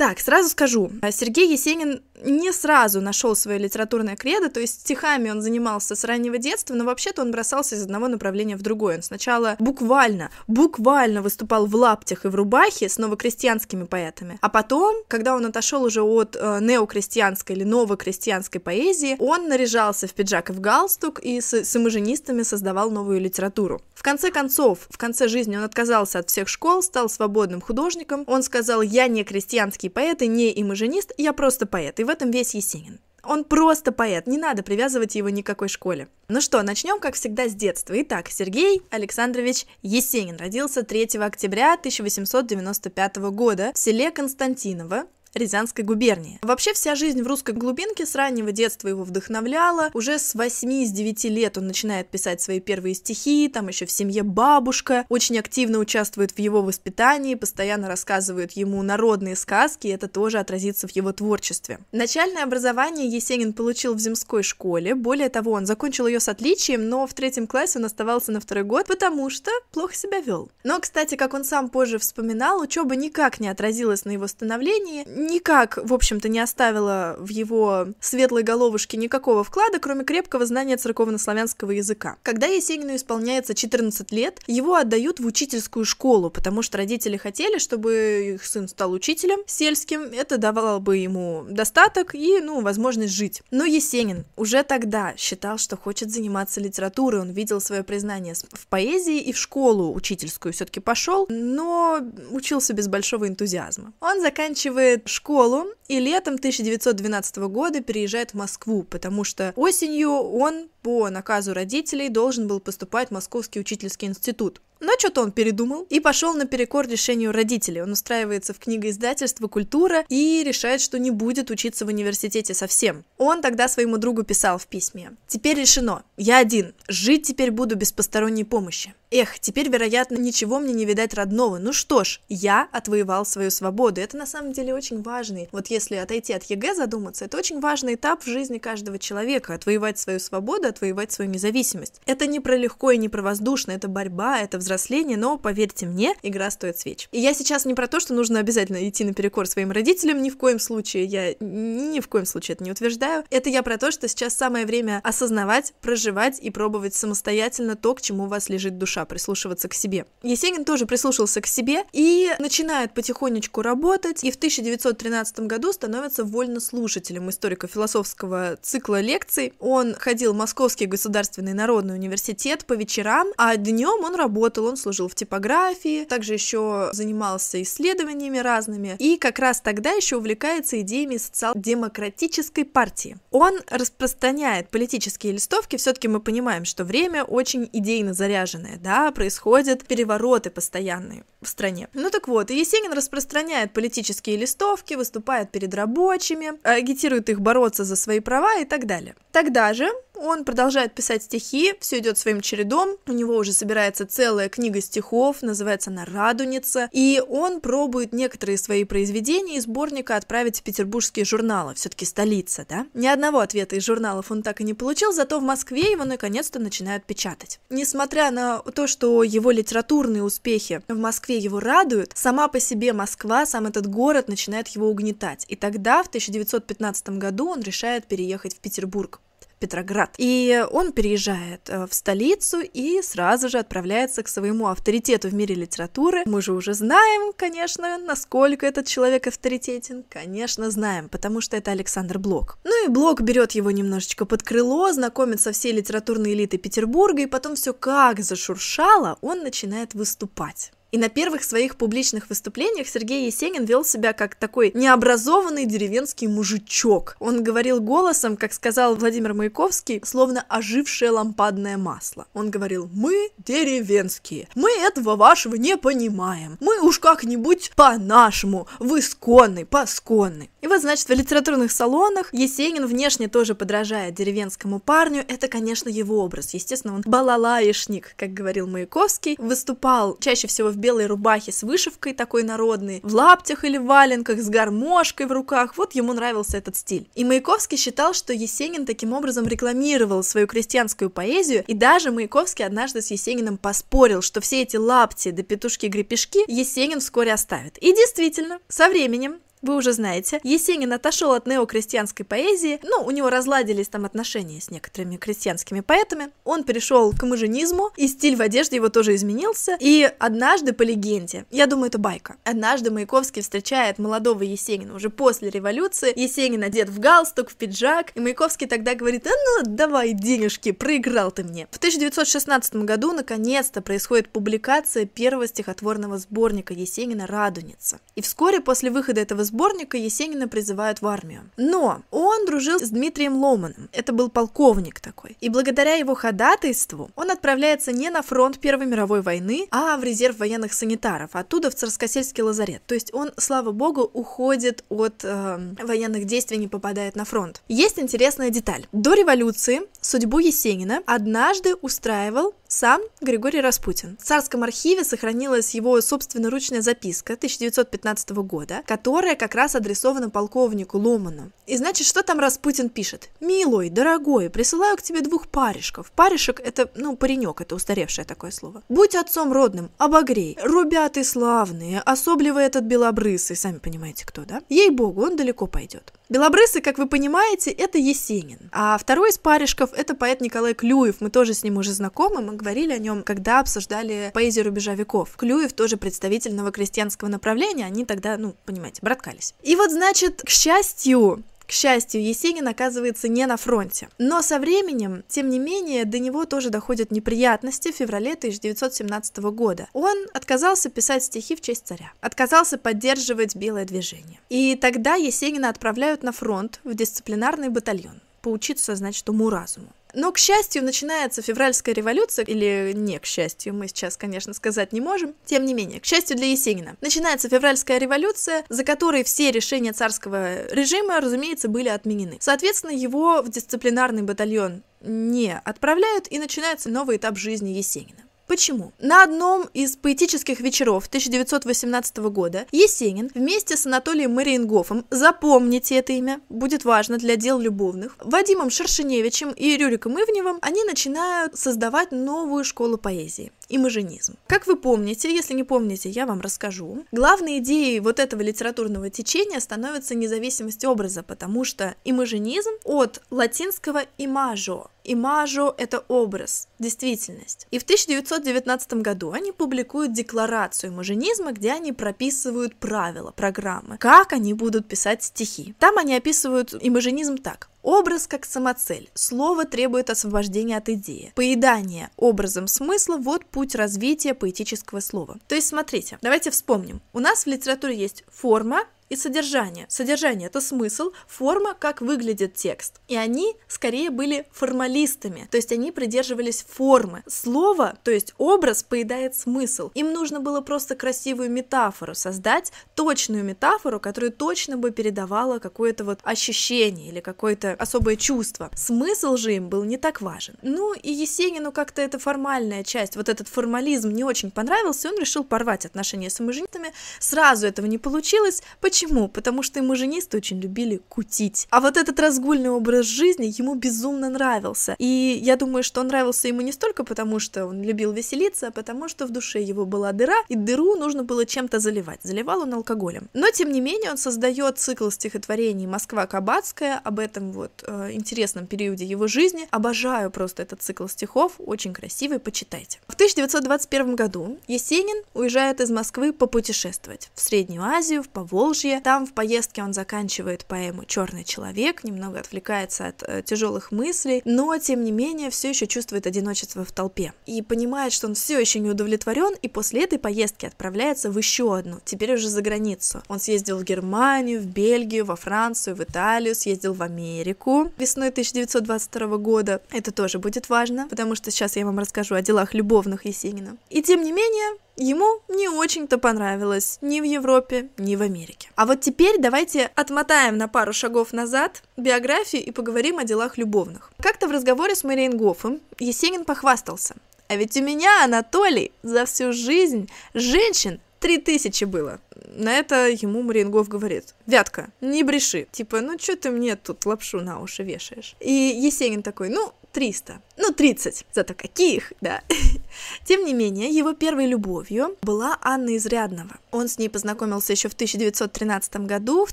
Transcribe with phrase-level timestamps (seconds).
[0.00, 5.42] Так, сразу скажу, Сергей Есенин не сразу нашел свое литературное кредо, то есть стихами он
[5.42, 8.96] занимался с раннего детства, но вообще-то он бросался из одного направления в другое.
[8.96, 14.96] Он сначала буквально, буквально выступал в лаптях и в рубахе с новокрестьянскими поэтами, а потом,
[15.06, 20.54] когда он отошел уже от э, неокрестьянской или новокрестьянской поэзии, он наряжался в пиджак и
[20.54, 23.82] в галстук и с, с имажинистами создавал новую литературу.
[23.94, 28.24] В конце концов, в конце жизни он отказался от всех школ, стал свободным художником.
[28.26, 32.00] Он сказал, я не крестьянский поэт и не имажинист, я просто поэт.
[32.00, 33.00] И в этом весь Есенин.
[33.22, 36.08] Он просто поэт, не надо привязывать его ни к какой школе.
[36.28, 38.00] Ну что, начнем, как всегда, с детства.
[38.00, 46.38] Итак, Сергей Александрович Есенин родился 3 октября 1895 года в селе Константиново, Рязанской губернии.
[46.42, 49.90] Вообще вся жизнь в русской глубинке с раннего детства его вдохновляла.
[49.94, 55.06] Уже с 8-9 лет он начинает писать свои первые стихи, там еще в семье бабушка,
[55.08, 60.88] очень активно участвует в его воспитании, постоянно рассказывает ему народные сказки, и это тоже отразится
[60.88, 61.78] в его творчестве.
[61.92, 67.06] Начальное образование Есенин получил в земской школе, более того, он закончил ее с отличием, но
[67.06, 70.50] в третьем классе он оставался на второй год, потому что плохо себя вел.
[70.64, 75.78] Но, кстати, как он сам позже вспоминал, учеба никак не отразилась на его становлении, никак,
[75.82, 82.16] в общем-то, не оставила в его светлой головушке никакого вклада, кроме крепкого знания церковно-славянского языка.
[82.22, 88.34] Когда Есенину исполняется 14 лет, его отдают в учительскую школу, потому что родители хотели, чтобы
[88.34, 93.42] их сын стал учителем сельским, это давало бы ему достаток и, ну, возможность жить.
[93.50, 99.20] Но Есенин уже тогда считал, что хочет заниматься литературой, он видел свое признание в поэзии
[99.20, 103.92] и в школу учительскую все-таки пошел, но учился без большого энтузиазма.
[104.00, 111.08] Он заканчивает школу и летом 1912 года переезжает в Москву, потому что осенью он по
[111.10, 114.62] наказу родителей должен был поступать в Московский учительский институт.
[114.80, 117.82] Но что-то он передумал и пошел наперекор решению родителей.
[117.82, 123.04] Он устраивается в книгоиздательство «Культура» и решает, что не будет учиться в университете совсем.
[123.18, 125.12] Он тогда своему другу писал в письме.
[125.28, 126.02] «Теперь решено.
[126.16, 126.74] Я один.
[126.88, 128.94] Жить теперь буду без посторонней помощи.
[129.12, 131.58] Эх, теперь, вероятно, ничего мне не видать родного.
[131.58, 134.00] Ну что ж, я отвоевал свою свободу.
[134.00, 135.48] Это на самом деле очень важный.
[135.50, 139.54] Вот если отойти от ЕГЭ задуматься, это очень важный этап в жизни каждого человека.
[139.54, 142.00] Отвоевать свою свободу, отвоевать свою независимость.
[142.06, 146.14] Это не про легко и не про воздушно, это борьба, это взросление, но, поверьте мне,
[146.22, 147.08] игра стоит свеч.
[147.10, 150.38] И я сейчас не про то, что нужно обязательно идти наперекор своим родителям, ни в
[150.38, 153.24] коем случае, я ни в коем случае это не утверждаю.
[153.30, 158.00] Это я про то, что сейчас самое время осознавать, проживать и пробовать самостоятельно то, к
[158.00, 160.06] чему у вас лежит душа, прислушиваться к себе.
[160.22, 167.28] Есенин тоже прислушался к себе и начинает потихонечку работать, и в 1913 году становится вольнослушателем
[167.28, 169.52] историко-философского цикла лекций.
[169.58, 175.08] Он ходил в Московский государственный народный университет по вечерам, а днем он работал, он служил
[175.08, 182.64] в типографии, также еще занимался исследованиями разными, и как раз тогда еще увлекается идеями социал-демократической
[182.64, 183.16] партии.
[183.30, 190.50] Он распространяет политические листовки, все-таки мы понимаем, что время очень идейно заряженное, да, происходят перевороты
[190.50, 191.88] постоянные в стране.
[191.94, 198.20] Ну так вот, Есенин распространяет политические листовки, выступает перед рабочими, агитирует их бороться за свои
[198.20, 199.14] права и так далее.
[199.32, 199.88] Тогда же
[200.20, 205.42] он продолжает писать стихи, все идет своим чередом, у него уже собирается целая книга стихов,
[205.42, 211.74] называется она «Радуница», и он пробует некоторые свои произведения из сборника отправить в петербургские журналы,
[211.74, 212.86] все-таки столица, да?
[212.92, 216.58] Ни одного ответа из журналов он так и не получил, зато в Москве его наконец-то
[216.58, 217.60] начинают печатать.
[217.70, 223.46] Несмотря на то, что его литературные успехи в Москве его радуют, сама по себе Москва,
[223.46, 225.46] сам этот город начинает его угнетать.
[225.48, 229.20] И тогда, в 1915 году, он решает переехать в Петербург.
[229.60, 230.14] Петроград.
[230.16, 235.54] И он переезжает э, в столицу и сразу же отправляется к своему авторитету в мире
[235.54, 236.22] литературы.
[236.24, 240.04] Мы же уже знаем, конечно, насколько этот человек авторитетен.
[240.08, 242.58] Конечно, знаем, потому что это Александр Блок.
[242.64, 247.26] Ну и Блок берет его немножечко под крыло, знакомит со всей литературной элитой Петербурга, и
[247.26, 250.72] потом все как зашуршало, он начинает выступать.
[250.92, 257.16] И на первых своих публичных выступлениях Сергей Есенин вел себя как такой необразованный деревенский мужичок.
[257.20, 262.26] Он говорил голосом, как сказал Владимир Маяковский, словно ожившее лампадное масло.
[262.34, 269.66] Он говорил, мы деревенские, мы этого вашего не понимаем, мы уж как-нибудь по-нашему, в исконный,
[269.66, 270.50] посконный.
[270.60, 276.22] И вот, значит, в литературных салонах Есенин внешне тоже подражает деревенскому парню, это, конечно, его
[276.22, 276.52] образ.
[276.54, 282.42] Естественно, он балалаишник, как говорил Маяковский, выступал чаще всего в белой рубахе с вышивкой такой
[282.42, 285.76] народной, в лаптях или валенках, с гармошкой в руках.
[285.76, 287.08] Вот ему нравился этот стиль.
[287.14, 293.02] И Маяковский считал, что Есенин таким образом рекламировал свою крестьянскую поэзию, и даже Маяковский однажды
[293.02, 297.78] с Есениным поспорил, что все эти лапти да петушки-грепешки Есенин вскоре оставит.
[297.78, 303.30] И действительно, со временем вы уже знаете, Есенин отошел от неокрестьянской поэзии, ну, у него
[303.30, 308.76] разладились там отношения с некоторыми крестьянскими поэтами, он перешел к маженизму, и стиль в одежде
[308.76, 314.42] его тоже изменился, и однажды, по легенде, я думаю, это байка, однажды Маяковский встречает молодого
[314.42, 319.30] Есенина уже после революции, Есенин одет в галстук, в пиджак, и Маяковский тогда говорит, а
[319.30, 321.68] ну, давай денежки, проиграл ты мне.
[321.70, 329.20] В 1916 году, наконец-то, происходит публикация первого стихотворного сборника Есенина «Радуница», и вскоре после выхода
[329.20, 331.50] этого сборника Есенина призывают в армию.
[331.56, 337.30] Но он дружил с Дмитрием Ломаном, это был полковник такой, и благодаря его ходатайству он
[337.30, 342.42] отправляется не на фронт Первой мировой войны, а в резерв военных санитаров, оттуда в Царскосельский
[342.42, 342.82] лазарет.
[342.86, 347.62] То есть он, слава богу, уходит от э, военных действий, не попадает на фронт.
[347.68, 348.86] Есть интересная деталь.
[348.92, 354.16] До революции судьбу Есенина однажды устраивал сам Григорий Распутин.
[354.16, 361.50] В царском архиве сохранилась его собственноручная записка 1915 года, которая как раз адресована полковнику Ломану.
[361.66, 363.28] И значит, что там Распутин пишет?
[363.40, 366.12] «Милой, дорогой, присылаю к тебе двух паришков».
[366.12, 368.84] Паришек— это, ну, паренек, это устаревшее такое слово.
[368.88, 370.56] «Будь отцом родным, обогрей.
[370.62, 374.62] Рубят славные, особливо этот белобрысый, сами понимаете, кто, да?
[374.68, 376.12] Ей-богу, он далеко пойдет».
[376.30, 378.70] Белобрысый, как вы понимаете, это Есенин.
[378.70, 381.16] А второй из паришков— это поэт Николай Клюев.
[381.20, 385.36] Мы тоже с ним уже знакомы, мы говорили о нем, когда обсуждали поэзию рубежа веков.
[385.36, 389.54] Клюев тоже представитель новокрестьянского направления, они тогда, ну, понимаете, браткались.
[389.64, 394.08] И вот, значит, к счастью, к счастью, Есенин оказывается не на фронте.
[394.18, 399.86] Но со временем, тем не менее, до него тоже доходят неприятности в феврале 1917 года.
[399.92, 404.40] Он отказался писать стихи в честь царя, отказался поддерживать белое движение.
[404.48, 409.88] И тогда Есенина отправляют на фронт в дисциплинарный батальон поучиться, значит, уму-разуму.
[410.14, 415.00] Но, к счастью, начинается февральская революция, или не к счастью, мы сейчас, конечно, сказать не
[415.00, 419.92] можем, тем не менее, к счастью для Есенина, начинается февральская революция, за которой все решения
[419.92, 422.38] царского режима, разумеется, были отменены.
[422.40, 428.20] Соответственно, его в дисциплинарный батальон не отправляют, и начинается новый этап жизни Есенина.
[428.50, 428.92] Почему?
[428.98, 436.40] На одном из поэтических вечеров 1918 года Есенин вместе с Анатолием Мариенгофом, запомните это имя,
[436.48, 442.98] будет важно для дел любовных, Вадимом Шершеневичем и Рюриком Ивневым, они начинают создавать новую школу
[442.98, 444.36] поэзии имажинизм.
[444.46, 447.04] Как вы помните, если не помните, я вам расскажу.
[447.12, 454.88] Главной идеей вот этого литературного течения становится независимость образа, потому что имажинизм от латинского имажо.
[455.04, 457.66] Имажо— это образ, действительность.
[457.70, 464.52] И в 1919 году они публикуют декларацию имажинизма, где они прописывают правила, программы, как они
[464.54, 465.74] будут писать стихи.
[465.78, 467.70] Там они описывают имажинизм так.
[467.82, 469.10] Образ как самоцель.
[469.14, 471.32] Слово требует освобождения от идеи.
[471.34, 475.38] Поедание образом смысла– вот путь развития поэтического слова.
[475.48, 477.00] То есть, смотрите, давайте вспомним.
[477.12, 479.86] У нас в литературе есть форма, и содержание.
[479.88, 483.00] Содержание— это смысл, форма, как выглядит текст.
[483.08, 487.22] И они скорее были формалистами, то есть они придерживались формы.
[487.26, 489.90] Слово, то есть образ, поедает смысл.
[489.94, 496.20] Им нужно было просто красивую метафору создать, точную метафору, которая точно бы передавала какое-то вот
[496.22, 498.70] ощущение или какое-то особое чувство.
[498.76, 500.54] Смысл же им был не так важен.
[500.62, 505.42] Ну и Есенину как-то эта формальная часть, вот этот формализм не очень понравился, он решил
[505.42, 506.92] порвать отношения с имажинистами.
[507.18, 508.62] Сразу этого не получилось.
[508.80, 508.99] Почему?
[509.00, 509.28] Почему?
[509.28, 511.66] Потому что имажинисты очень любили кутить.
[511.70, 514.94] А вот этот разгульный образ жизни ему безумно нравился.
[514.98, 518.70] И я думаю, что он нравился ему не столько потому, что он любил веселиться, а
[518.70, 522.20] потому что в душе его была дыра, и дыру нужно было чем-то заливать.
[522.22, 523.30] Заливал он алкоголем.
[523.32, 528.66] Но, тем не менее, он создает цикл стихотворений «Москва Кабацкая», об этом вот э, интересном
[528.66, 529.66] периоде его жизни.
[529.70, 532.98] Обожаю просто этот цикл стихов, очень красивый, почитайте.
[533.08, 539.00] В 1921 году Есенин уезжает из Москвы попутешествовать в Среднюю Азию, в Поволжье, будущее.
[539.00, 544.76] Там в поездке он заканчивает поэму Черный человек, немного отвлекается от э, тяжелых мыслей, но
[544.78, 548.78] тем не менее все еще чувствует одиночество в толпе и понимает, что он все еще
[548.80, 553.22] не удовлетворен, и после этой поездки отправляется в еще одну, теперь уже за границу.
[553.28, 559.36] Он съездил в Германию, в Бельгию, во Францию, в Италию, съездил в Америку весной 1922
[559.38, 559.80] года.
[559.90, 563.76] Это тоже будет важно, потому что сейчас я вам расскажу о делах любовных Есенина.
[563.90, 568.68] И тем не менее, ему не очень-то понравилось ни в Европе, ни в Америке.
[568.76, 574.12] А вот теперь давайте отмотаем на пару шагов назад биографию и поговорим о делах любовных.
[574.22, 577.16] Как-то в разговоре с Мариен Гоффом Есенин похвастался.
[577.48, 582.20] А ведь у меня, Анатолий, за всю жизнь женщин три тысячи было.
[582.54, 585.66] На это ему Мариенгов говорит, Вятка, не бреши.
[585.70, 588.34] Типа, ну что ты мне тут лапшу на уши вешаешь?
[588.40, 590.40] И Есенин такой, ну, 300.
[590.56, 591.26] Ну, 30.
[591.32, 592.42] Зато каких, да.
[593.24, 596.56] Тем не менее, его первой любовью была Анна Изрядного.
[596.70, 599.52] Он с ней познакомился еще в 1913 году в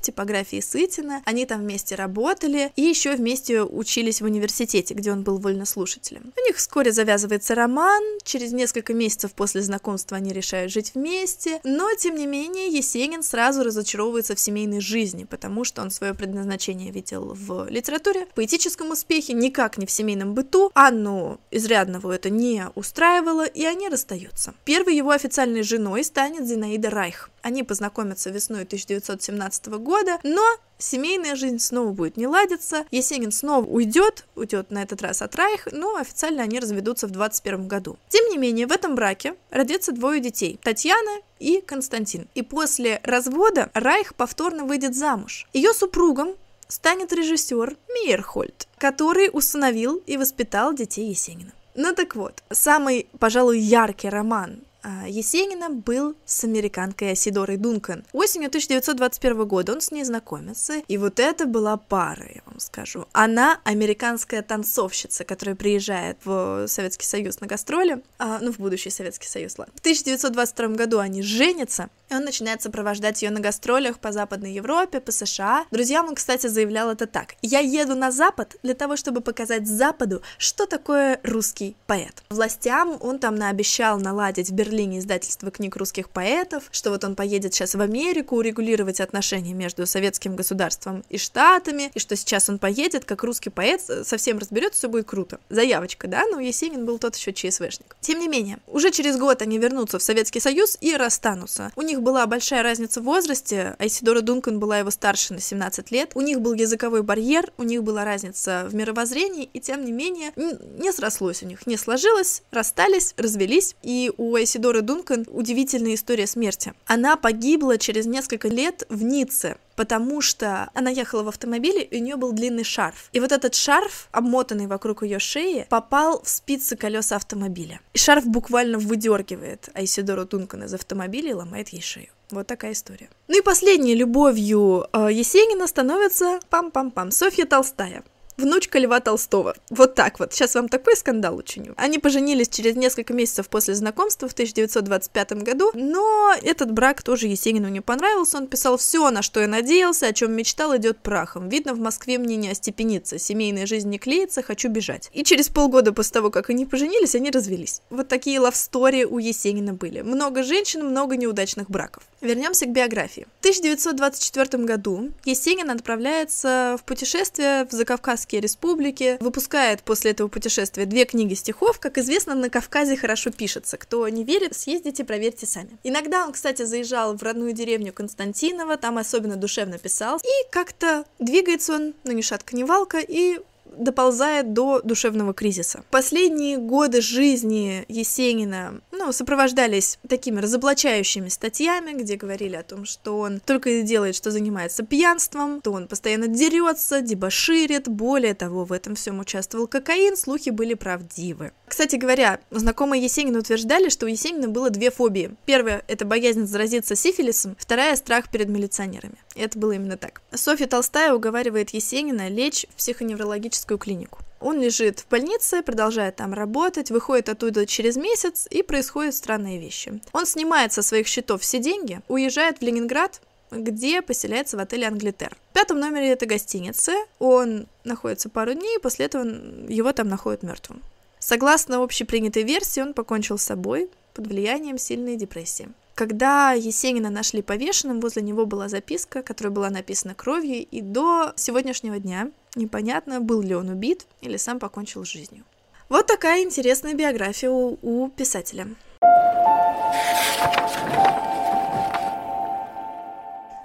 [0.00, 1.22] типографии Сытина.
[1.24, 6.32] Они там вместе работали и еще вместе учились в университете, где он был вольнослушателем.
[6.36, 8.02] У них вскоре завязывается роман.
[8.22, 11.60] Через несколько месяцев после знакомства они решают жить вместе.
[11.64, 16.92] Но, тем не менее, Есенин сразу разочаровывается в семейной жизни, потому что он свое предназначение
[16.92, 20.70] видел в литературе, в поэтическом успехе, никак не в семейном быту.
[20.74, 24.54] Анну Изрядного это не устраивало, и они расстаются.
[24.64, 27.30] Первой его официальной женой станет Зинаида Райх.
[27.42, 30.42] Они познакомятся весной 1917 года, но
[30.78, 35.68] семейная жизнь снова будет не ладиться, Есенин снова уйдет, уйдет на этот раз от Райх,
[35.72, 37.98] но официально они разведутся в 21 году.
[38.08, 42.28] Тем не менее, в этом браке родится двое детей, Татьяна и Константин.
[42.34, 45.48] И после развода Райх повторно выйдет замуж.
[45.52, 46.34] Ее супругом
[46.68, 51.52] станет режиссер Мейерхольд, который установил и воспитал детей Есенина.
[51.74, 58.04] Ну так вот, самый, пожалуй, яркий роман а, Есенина был с американкой Асидорой Дункан.
[58.12, 63.06] Осенью 1921 года он с ней знакомится, и вот это была пара, я вам скажу.
[63.12, 69.28] Она американская танцовщица, которая приезжает в Советский Союз на гастроли, а, ну, в будущий Советский
[69.28, 69.74] Союз, ладно.
[69.76, 75.00] В 1922 году они женятся, и он начинает сопровождать ее на гастролях по Западной Европе,
[75.00, 75.66] по США.
[75.70, 77.34] Друзьям он, кстати, заявлял это так.
[77.42, 82.22] «Я еду на Запад для того, чтобы показать Западу, что такое русский поэт».
[82.30, 87.54] Властям он там наобещал наладить в Берлине издательство книг русских поэтов, что вот он поедет
[87.54, 93.04] сейчас в Америку урегулировать отношения между советским государством и Штатами, и что сейчас он поедет
[93.04, 95.40] как русский поэт, совсем разберется, все будет круто.
[95.48, 97.96] Заявочка, да, но Есенин был тот еще ЧСВшник.
[98.00, 101.72] Тем не менее, уже через год они вернутся в Советский Союз и расстанутся.
[101.76, 106.12] У них была большая разница в возрасте, Айсидора Дункан была его старше на 17 лет,
[106.14, 110.32] у них был языковой барьер, у них была разница в мировоззрении, и тем не менее
[110.36, 116.74] не срослось у них, не сложилось, расстались, развелись, и у Айсидоры Дункан удивительная история смерти.
[116.86, 122.02] Она погибла через несколько лет в Ницце, потому что она ехала в автомобиле, и у
[122.02, 123.10] нее был длинный шарф.
[123.12, 127.80] И вот этот шарф, обмотанный вокруг ее шеи, попал в спицы колеса автомобиля.
[127.94, 132.08] И шарф буквально выдергивает Айсидору Дункан из автомобиля и ломает ей шею.
[132.32, 133.08] Вот такая история.
[133.28, 138.02] Ну и последней любовью э, Есенина становится пам-пам-пам Софья Толстая
[138.38, 139.54] внучка Льва Толстого.
[139.68, 140.32] Вот так вот.
[140.32, 141.74] Сейчас вам такой скандал учиню.
[141.76, 147.68] Они поженились через несколько месяцев после знакомства в 1925 году, но этот брак тоже Есенину
[147.68, 148.38] не понравился.
[148.38, 151.48] Он писал все, на что я надеялся, о чем мечтал, идет прахом.
[151.48, 155.10] Видно, в Москве мне не остепениться, семейная жизнь не клеится, хочу бежать.
[155.12, 157.82] И через полгода после того, как они поженились, они развелись.
[157.90, 160.02] Вот такие лавстори у Есенина были.
[160.02, 162.04] Много женщин, много неудачных браков.
[162.20, 163.26] Вернемся к биографии.
[163.36, 170.86] В 1924 году Есенин отправляется в путешествие в Закавказский Кавказские республики, выпускает после этого путешествия
[170.86, 171.78] две книги стихов.
[171.78, 173.76] Как известно, на Кавказе хорошо пишется.
[173.76, 175.70] Кто не верит, съездите, проверьте сами.
[175.84, 180.18] Иногда он, кстати, заезжал в родную деревню Константинова, там особенно душевно писал.
[180.18, 183.40] И как-то двигается он, ну ни шатка, ни валка, и
[183.78, 185.84] доползает до душевного кризиса.
[185.90, 193.40] Последние годы жизни Есенина ну, сопровождались такими разоблачающими статьями, где говорили о том, что он
[193.40, 198.94] только и делает, что занимается пьянством, то он постоянно дерется, дебоширит, более того, в этом
[198.94, 201.52] всем участвовал кокаин, слухи были правдивы.
[201.68, 205.36] Кстати говоря, знакомые Есенина утверждали, что у Есенина было две фобии.
[205.44, 209.16] Первая— это боязнь заразиться сифилисом, вторая— страх перед милиционерами.
[209.34, 210.22] И это было именно так.
[210.32, 214.20] Софья Толстая уговаривает Есенина лечь в психоневрологическую клинику.
[214.40, 220.00] Он лежит в больнице, продолжает там работать, выходит оттуда через месяц, и происходят странные вещи.
[220.12, 223.20] Он снимает со своих счетов все деньги, уезжает в Ленинград,
[223.50, 225.36] где поселяется в отеле Англитер.
[225.50, 229.24] В пятом номере этой гостиницы он находится пару дней, после этого
[229.68, 230.82] его там находят мертвым.
[231.20, 235.68] Согласно общепринятой версии, он покончил с собой под влиянием сильной депрессии.
[235.94, 241.98] Когда Есенина нашли повешенным, возле него была записка, которая была написана кровью, и до сегодняшнего
[241.98, 245.44] дня непонятно, был ли он убит или сам покончил с жизнью.
[245.88, 248.68] Вот такая интересная биография у, у писателя.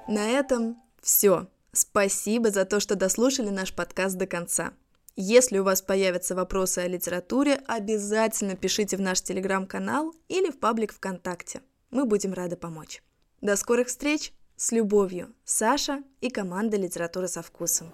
[0.08, 1.48] На этом все.
[1.72, 4.74] Спасибо за то, что дослушали наш подкаст до конца.
[5.16, 10.92] Если у вас появятся вопросы о литературе, обязательно пишите в наш телеграм-канал или в паблик
[10.92, 11.62] ВКонтакте.
[11.92, 13.04] Мы будем рады помочь.
[13.40, 14.34] До скорых встреч!
[14.56, 17.92] С любовью, Саша и команда «Литература со вкусом».